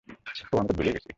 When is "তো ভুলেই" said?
0.67-0.93